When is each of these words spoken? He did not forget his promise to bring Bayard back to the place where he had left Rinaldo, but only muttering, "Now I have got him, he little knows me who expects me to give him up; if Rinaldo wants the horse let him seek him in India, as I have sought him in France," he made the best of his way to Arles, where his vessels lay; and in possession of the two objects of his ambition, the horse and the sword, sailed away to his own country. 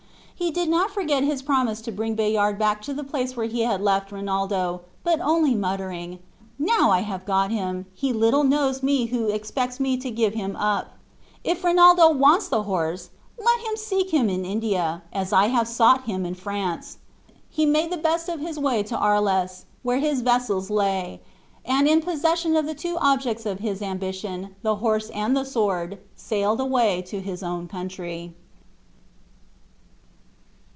He 0.41 0.49
did 0.49 0.69
not 0.69 0.89
forget 0.89 1.21
his 1.23 1.43
promise 1.43 1.81
to 1.81 1.91
bring 1.91 2.15
Bayard 2.15 2.57
back 2.57 2.81
to 2.81 2.95
the 2.95 3.03
place 3.03 3.37
where 3.37 3.45
he 3.45 3.61
had 3.61 3.79
left 3.79 4.11
Rinaldo, 4.11 4.81
but 5.03 5.19
only 5.21 5.53
muttering, 5.53 6.17
"Now 6.57 6.89
I 6.89 7.01
have 7.01 7.27
got 7.27 7.51
him, 7.51 7.85
he 7.93 8.11
little 8.11 8.43
knows 8.43 8.81
me 8.81 9.05
who 9.05 9.27
expects 9.27 9.79
me 9.79 9.97
to 9.97 10.09
give 10.09 10.33
him 10.33 10.55
up; 10.55 10.97
if 11.43 11.63
Rinaldo 11.63 12.09
wants 12.13 12.47
the 12.47 12.63
horse 12.63 13.11
let 13.37 13.59
him 13.59 13.75
seek 13.75 14.09
him 14.09 14.31
in 14.31 14.43
India, 14.43 15.03
as 15.13 15.31
I 15.31 15.45
have 15.49 15.67
sought 15.67 16.05
him 16.05 16.25
in 16.25 16.33
France," 16.33 16.97
he 17.51 17.67
made 17.67 17.91
the 17.91 17.97
best 17.97 18.27
of 18.27 18.39
his 18.39 18.57
way 18.57 18.81
to 18.81 18.97
Arles, 18.97 19.65
where 19.83 19.99
his 19.99 20.21
vessels 20.21 20.71
lay; 20.71 21.21
and 21.63 21.87
in 21.87 22.01
possession 22.01 22.55
of 22.55 22.65
the 22.65 22.73
two 22.73 22.97
objects 22.99 23.45
of 23.45 23.59
his 23.59 23.79
ambition, 23.83 24.55
the 24.63 24.77
horse 24.77 25.11
and 25.11 25.37
the 25.37 25.43
sword, 25.45 25.99
sailed 26.15 26.59
away 26.59 27.03
to 27.03 27.21
his 27.21 27.43
own 27.43 27.67
country. 27.67 28.33